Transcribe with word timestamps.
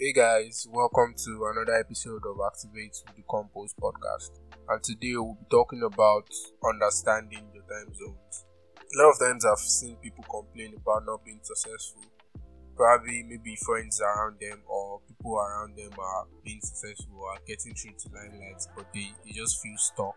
Hey 0.00 0.12
guys, 0.12 0.64
welcome 0.70 1.12
to 1.26 1.50
another 1.50 1.74
episode 1.74 2.22
of 2.22 2.38
Activate 2.46 2.94
with 3.02 3.16
the 3.16 3.24
Compose 3.28 3.74
podcast. 3.74 4.30
And 4.68 4.80
today 4.80 5.18
we'll 5.18 5.34
be 5.34 5.50
talking 5.50 5.82
about 5.82 6.22
understanding 6.62 7.42
your 7.52 7.66
time 7.66 7.92
zones. 7.92 8.46
A 8.78 8.94
lot 9.02 9.10
of 9.10 9.18
times 9.18 9.44
I've 9.44 9.58
seen 9.58 9.96
people 9.96 10.22
complain 10.30 10.78
about 10.78 11.02
not 11.04 11.24
being 11.24 11.40
successful. 11.42 12.02
Probably 12.76 13.24
maybe 13.26 13.58
friends 13.66 14.00
around 14.00 14.38
them 14.38 14.62
or 14.68 15.00
people 15.08 15.34
around 15.34 15.74
them 15.74 15.90
are 15.98 16.26
being 16.44 16.60
successful 16.62 17.18
or 17.18 17.34
getting 17.44 17.74
through 17.74 17.98
to 17.98 18.08
limelight, 18.14 18.62
but 18.76 18.86
they, 18.94 19.10
they 19.26 19.32
just 19.32 19.60
feel 19.60 19.76
stuck 19.78 20.14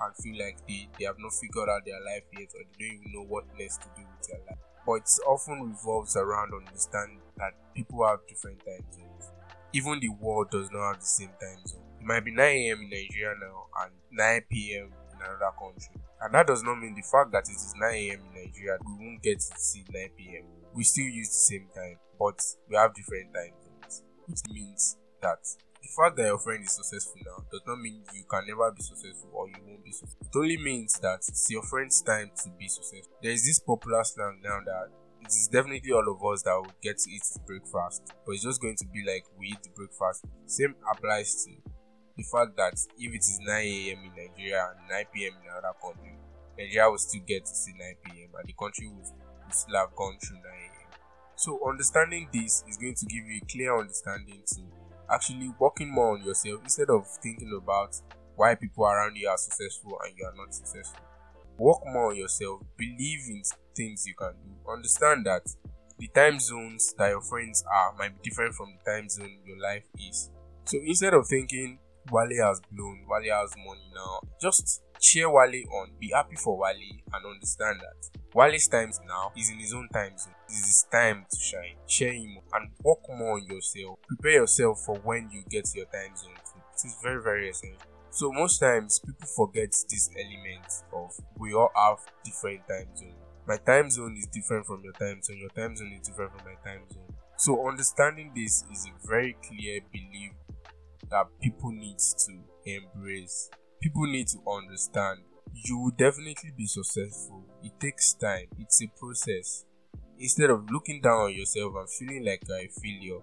and 0.00 0.16
feel 0.24 0.42
like 0.42 0.56
they, 0.66 0.88
they 0.98 1.04
have 1.04 1.20
not 1.20 1.36
figured 1.36 1.68
out 1.68 1.84
their 1.84 2.00
life 2.00 2.24
yet 2.32 2.48
or 2.56 2.64
they 2.64 2.80
don't 2.80 2.96
even 2.96 3.12
know 3.12 3.26
what 3.28 3.44
next 3.58 3.84
to 3.84 3.88
do 3.92 4.08
with 4.08 4.24
their 4.24 4.40
life. 4.48 4.67
But 4.88 5.02
it 5.02 5.20
often 5.28 5.60
revolves 5.68 6.16
around 6.16 6.54
understanding 6.54 7.20
that 7.36 7.52
people 7.74 8.08
have 8.08 8.20
different 8.26 8.60
time 8.64 8.86
zones. 8.90 9.30
Even 9.74 10.00
the 10.00 10.08
world 10.08 10.50
does 10.50 10.70
not 10.72 10.92
have 10.92 11.00
the 11.00 11.06
same 11.06 11.28
time 11.38 11.58
zone. 11.66 11.82
It 12.00 12.06
might 12.06 12.24
be 12.24 12.30
9 12.30 12.40
a.m. 12.40 12.80
in 12.80 12.88
Nigeria 12.88 13.34
now 13.38 13.66
and 13.82 13.92
9 14.10 14.42
p.m. 14.50 14.88
in 15.12 15.20
another 15.20 15.52
country. 15.60 16.00
And 16.22 16.32
that 16.32 16.46
does 16.46 16.62
not 16.62 16.76
mean 16.76 16.94
the 16.94 17.02
fact 17.02 17.32
that 17.32 17.50
it 17.50 17.56
is 17.56 17.74
9 17.76 17.94
a.m. 17.94 18.20
in 18.32 18.44
Nigeria, 18.46 18.78
we 18.80 18.92
won't 19.04 19.22
get 19.22 19.40
to 19.40 19.58
see 19.58 19.84
9 19.92 20.08
p.m. 20.16 20.44
We 20.72 20.84
still 20.84 21.04
use 21.04 21.28
the 21.28 21.34
same 21.34 21.68
time, 21.74 21.98
but 22.18 22.40
we 22.70 22.76
have 22.76 22.94
different 22.94 23.34
time 23.34 23.52
zones. 23.62 24.02
Which 24.26 24.40
means 24.50 24.96
that 25.20 25.40
the 25.82 25.88
fact 25.96 26.16
that 26.16 26.26
your 26.26 26.38
friend 26.38 26.64
is 26.64 26.72
successful 26.72 27.20
now 27.24 27.44
does 27.50 27.62
not 27.66 27.78
mean 27.78 28.02
you 28.14 28.24
can 28.28 28.46
never 28.46 28.70
be 28.72 28.82
successful 28.82 29.30
or 29.32 29.48
you 29.48 29.56
won't 29.66 29.84
be 29.84 29.92
successful. 29.92 30.26
It 30.26 30.38
only 30.38 30.56
means 30.58 30.94
that 31.00 31.20
it's 31.28 31.50
your 31.50 31.62
friend's 31.62 32.02
time 32.02 32.30
to 32.44 32.50
be 32.58 32.68
successful. 32.68 33.16
There 33.22 33.32
is 33.32 33.44
this 33.44 33.58
popular 33.58 34.02
slang 34.04 34.40
now 34.42 34.58
that 34.64 34.88
it 35.22 35.28
is 35.28 35.48
definitely 35.48 35.92
all 35.92 36.08
of 36.08 36.24
us 36.32 36.42
that 36.42 36.54
will 36.54 36.72
get 36.82 36.98
to 36.98 37.10
eat 37.10 37.22
breakfast, 37.46 38.02
but 38.24 38.32
it's 38.32 38.42
just 38.44 38.60
going 38.60 38.76
to 38.76 38.86
be 38.86 39.04
like 39.06 39.24
we 39.38 39.48
eat 39.48 39.74
breakfast. 39.74 40.24
Same 40.46 40.74
applies 40.90 41.44
to 41.44 41.52
the 42.16 42.24
fact 42.24 42.56
that 42.56 42.74
if 42.98 43.14
it 43.14 43.20
is 43.20 43.38
9 43.42 43.54
a.m. 43.54 43.98
in 44.04 44.10
Nigeria 44.16 44.74
and 44.74 44.88
9 44.88 45.04
p.m. 45.14 45.32
in 45.42 45.50
another 45.50 45.74
country, 45.80 46.18
Nigeria 46.58 46.90
will 46.90 46.98
still 46.98 47.22
get 47.26 47.46
to 47.46 47.54
see 47.54 47.72
9 47.78 47.94
p.m. 48.04 48.30
and 48.38 48.48
the 48.48 48.54
country 48.58 48.88
will, 48.88 49.06
will 49.06 49.52
still 49.52 49.76
have 49.76 49.94
gone 49.94 50.18
through 50.18 50.38
9 50.38 50.44
a.m. 50.46 50.90
So 51.36 51.60
understanding 51.68 52.28
this 52.32 52.64
is 52.68 52.76
going 52.76 52.94
to 52.96 53.06
give 53.06 53.24
you 53.24 53.40
a 53.42 53.46
clear 53.46 53.78
understanding 53.78 54.42
to 54.54 54.62
actually 55.10 55.52
working 55.58 55.90
more 55.90 56.16
on 56.16 56.24
yourself 56.24 56.60
instead 56.62 56.90
of 56.90 57.06
thinking 57.22 57.58
about 57.60 58.00
why 58.36 58.54
people 58.54 58.84
around 58.84 59.16
you 59.16 59.28
are 59.28 59.38
successful 59.38 59.98
and 60.04 60.14
you 60.16 60.24
are 60.24 60.34
not 60.36 60.54
successful. 60.54 61.00
Work 61.58 61.78
more 61.86 62.10
on 62.10 62.16
yourself, 62.16 62.62
believe 62.76 63.20
in 63.28 63.42
things 63.74 64.06
you 64.06 64.14
can 64.14 64.32
do. 64.44 64.70
Understand 64.70 65.26
that 65.26 65.42
the 65.98 66.08
time 66.08 66.38
zones 66.38 66.94
that 66.96 67.08
your 67.08 67.20
friends 67.20 67.64
are 67.72 67.92
might 67.98 68.14
be 68.14 68.30
different 68.30 68.54
from 68.54 68.68
the 68.76 68.90
time 68.90 69.08
zone 69.08 69.38
your 69.44 69.58
life 69.60 69.84
is. 69.98 70.30
So 70.64 70.78
instead 70.84 71.14
of 71.14 71.26
thinking 71.26 71.80
Wale 72.10 72.44
has 72.44 72.60
blown, 72.70 73.04
Wale 73.08 73.34
has 73.34 73.54
money 73.64 73.90
now, 73.94 74.20
just 74.40 74.82
cheer 75.00 75.30
Wale 75.30 75.64
on, 75.72 75.90
be 76.00 76.10
happy 76.14 76.36
for 76.36 76.56
Wale 76.56 77.00
and 77.12 77.26
understand 77.26 77.80
that 77.80 78.18
Wale's 78.34 78.68
time 78.68 78.90
now 79.06 79.32
is 79.36 79.50
in 79.50 79.58
his 79.58 79.72
own 79.72 79.88
time 79.88 80.16
zone. 80.18 80.34
It 80.48 80.52
is 80.52 80.86
time 80.92 81.24
to 81.30 81.36
shine. 81.40 81.76
Share 81.86 82.12
him 82.12 82.38
and 82.52 82.70
work 82.84 83.00
more 83.08 83.34
on 83.38 83.46
yourself. 83.46 83.98
Prepare 84.06 84.32
yourself 84.32 84.80
for 84.84 84.96
when 84.96 85.30
you 85.32 85.42
get 85.48 85.68
your 85.74 85.86
time 85.86 86.14
zone. 86.14 86.34
It 86.34 86.86
is 86.86 86.96
very, 87.02 87.22
very 87.22 87.48
essential. 87.48 87.78
So 88.10 88.30
most 88.32 88.58
times 88.58 88.98
people 88.98 89.26
forget 89.28 89.70
this 89.88 90.10
element 90.14 90.66
of 90.92 91.12
we 91.38 91.54
all 91.54 91.70
have 91.74 91.98
different 92.24 92.68
time 92.68 92.88
zones. 92.94 93.14
My 93.46 93.56
time 93.56 93.90
zone 93.90 94.16
is 94.18 94.26
different 94.26 94.66
from 94.66 94.82
your 94.84 94.92
time 94.92 95.22
zone. 95.22 95.38
Your 95.38 95.50
time 95.50 95.74
zone 95.74 95.92
is 95.98 96.06
different 96.06 96.32
from 96.32 96.44
my 96.44 96.70
time 96.70 96.82
zone. 96.92 97.14
So 97.36 97.66
understanding 97.66 98.32
this 98.34 98.64
is 98.70 98.86
a 98.86 99.06
very 99.06 99.36
clear 99.46 99.80
belief 99.90 100.32
that 101.10 101.26
people 101.40 101.72
need 101.72 101.98
to 101.98 102.40
embrace. 102.64 103.50
People 103.80 104.06
need 104.06 104.26
to 104.28 104.38
understand 104.50 105.20
you 105.64 105.78
will 105.78 105.92
definitely 105.96 106.52
be 106.56 106.66
successful. 106.66 107.44
It 107.62 107.78
takes 107.80 108.14
time, 108.14 108.46
it's 108.58 108.82
a 108.82 108.86
process. 108.98 109.64
Instead 110.18 110.50
of 110.50 110.68
looking 110.70 111.00
down 111.00 111.20
on 111.20 111.34
yourself 111.34 111.74
and 111.76 111.88
feeling 111.90 112.24
like 112.24 112.42
a 112.50 112.68
failure, 112.80 113.20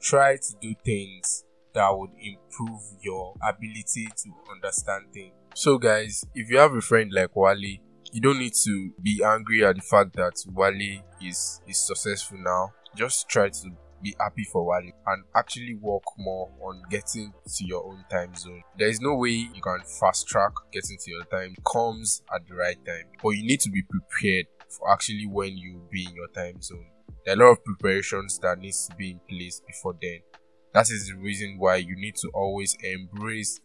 try 0.00 0.36
to 0.36 0.54
do 0.60 0.74
things 0.84 1.44
that 1.74 1.88
would 1.90 2.10
improve 2.20 2.80
your 3.00 3.34
ability 3.46 4.06
to 4.16 4.30
understand 4.50 5.06
things. 5.12 5.32
So, 5.54 5.78
guys, 5.78 6.24
if 6.34 6.50
you 6.50 6.58
have 6.58 6.74
a 6.74 6.80
friend 6.80 7.12
like 7.12 7.34
Wale, 7.34 7.78
you 8.12 8.20
don't 8.20 8.38
need 8.38 8.54
to 8.64 8.92
be 9.02 9.22
angry 9.24 9.64
at 9.64 9.76
the 9.76 9.82
fact 9.82 10.14
that 10.14 10.32
Wale 10.52 11.02
is, 11.22 11.60
is 11.66 11.78
successful 11.78 12.38
now. 12.38 12.72
Just 12.94 13.28
try 13.28 13.48
to 13.48 13.70
be 14.02 14.14
happy 14.20 14.44
for 14.44 14.64
Wale 14.64 14.92
and 15.06 15.24
actually 15.34 15.74
work 15.74 16.02
more 16.18 16.50
on 16.62 16.82
getting 16.90 17.32
to 17.46 17.64
your 17.64 17.84
own 17.84 18.04
time 18.10 18.34
zone. 18.34 18.62
There 18.78 18.88
is 18.88 19.00
no 19.00 19.16
way 19.16 19.30
you 19.30 19.60
can 19.62 19.80
fast 20.00 20.26
track 20.26 20.52
getting 20.72 20.96
to 20.98 21.10
your 21.10 21.24
time. 21.24 21.54
It 21.56 21.64
comes 21.64 22.22
at 22.34 22.46
the 22.46 22.54
right 22.54 22.78
time, 22.86 23.04
but 23.22 23.30
you 23.30 23.46
need 23.46 23.60
to 23.60 23.70
be 23.70 23.82
prepared 23.82 24.46
for 24.68 24.92
actually 24.92 25.26
when 25.26 25.56
you 25.56 25.82
be 25.90 26.04
in 26.04 26.14
your 26.14 26.28
time 26.28 26.60
zone. 26.60 26.86
There 27.24 27.34
are 27.34 27.40
a 27.40 27.44
lot 27.44 27.52
of 27.52 27.64
preparations 27.64 28.38
that 28.40 28.58
needs 28.58 28.86
to 28.88 28.96
be 28.96 29.12
in 29.12 29.20
place 29.28 29.60
before 29.66 29.96
then. 30.00 30.20
That 30.74 30.90
is 30.90 31.08
the 31.08 31.16
reason 31.16 31.56
why 31.58 31.76
you 31.76 31.96
need 31.96 32.16
to 32.16 32.30
always 32.34 32.76
embrace 32.82 33.60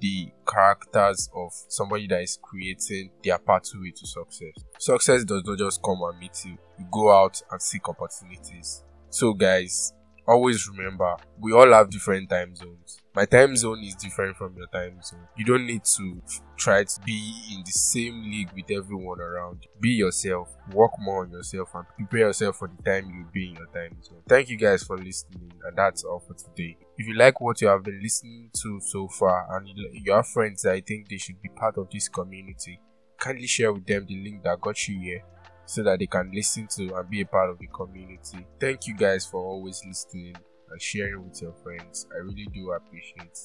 the 0.00 0.32
characters 0.48 1.30
of 1.34 1.52
somebody 1.68 2.06
that 2.08 2.22
is 2.22 2.38
creating 2.42 3.10
their 3.22 3.38
pathway 3.38 3.92
to 3.96 4.06
success. 4.06 4.64
Success 4.78 5.24
does 5.24 5.42
not 5.44 5.58
just 5.58 5.80
come 5.82 6.00
and 6.02 6.18
meet 6.18 6.44
you. 6.44 6.58
You 6.78 6.86
go 6.90 7.12
out 7.12 7.40
and 7.50 7.62
seek 7.62 7.88
opportunities. 7.88 8.82
So, 9.12 9.34
guys, 9.34 9.92
always 10.26 10.66
remember 10.70 11.14
we 11.38 11.52
all 11.52 11.70
have 11.70 11.90
different 11.90 12.30
time 12.30 12.56
zones. 12.56 12.98
My 13.14 13.26
time 13.26 13.54
zone 13.56 13.84
is 13.84 13.94
different 13.94 14.38
from 14.38 14.56
your 14.56 14.68
time 14.68 15.02
zone. 15.02 15.28
You 15.36 15.44
don't 15.44 15.66
need 15.66 15.84
to 15.96 16.22
try 16.56 16.84
to 16.84 17.00
be 17.04 17.34
in 17.52 17.62
the 17.62 17.72
same 17.72 18.22
league 18.22 18.48
with 18.56 18.70
everyone 18.70 19.20
around 19.20 19.64
you. 19.64 19.68
Be 19.82 19.90
yourself, 19.90 20.56
work 20.72 20.92
more 20.98 21.24
on 21.24 21.30
yourself, 21.30 21.74
and 21.74 21.84
prepare 21.94 22.28
yourself 22.28 22.56
for 22.56 22.70
the 22.74 22.82
time 22.82 23.12
you'll 23.14 23.30
be 23.30 23.50
in 23.50 23.56
your 23.56 23.66
time 23.66 24.02
zone. 24.02 24.22
Thank 24.26 24.48
you 24.48 24.56
guys 24.56 24.82
for 24.82 24.96
listening, 24.96 25.52
and 25.62 25.76
that's 25.76 26.04
all 26.04 26.20
for 26.26 26.32
today. 26.32 26.78
If 26.96 27.06
you 27.06 27.14
like 27.14 27.38
what 27.38 27.60
you 27.60 27.68
have 27.68 27.82
been 27.82 28.00
listening 28.02 28.48
to 28.62 28.80
so 28.80 29.08
far, 29.08 29.58
and 29.58 29.68
you 29.68 30.14
have 30.14 30.26
friends 30.28 30.62
that 30.62 30.72
I 30.72 30.80
think 30.80 31.10
they 31.10 31.18
should 31.18 31.42
be 31.42 31.50
part 31.50 31.76
of 31.76 31.90
this 31.92 32.08
community, 32.08 32.80
kindly 33.18 33.46
share 33.46 33.74
with 33.74 33.86
them 33.86 34.06
the 34.08 34.22
link 34.22 34.42
that 34.44 34.58
got 34.62 34.88
you 34.88 34.98
here 34.98 35.22
so 35.66 35.82
that 35.82 35.98
they 35.98 36.06
can 36.06 36.30
listen 36.34 36.66
to 36.76 36.94
and 36.96 37.10
be 37.10 37.20
a 37.20 37.26
part 37.26 37.50
of 37.50 37.58
the 37.58 37.66
community. 37.68 38.46
Thank 38.60 38.86
you 38.86 38.96
guys 38.96 39.26
for 39.26 39.40
always 39.40 39.82
listening 39.86 40.34
and 40.70 40.80
sharing 40.80 41.28
with 41.28 41.40
your 41.40 41.54
friends. 41.62 42.06
I 42.12 42.18
really 42.18 42.46
do 42.52 42.72
appreciate. 42.72 43.38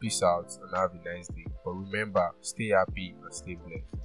Peace 0.00 0.22
out 0.22 0.50
and 0.60 0.76
have 0.76 0.90
a 0.92 1.08
nice 1.08 1.28
day. 1.28 1.46
But 1.64 1.72
remember, 1.72 2.30
stay 2.40 2.68
happy 2.68 3.14
and 3.22 3.34
stay 3.34 3.54
blessed. 3.54 4.03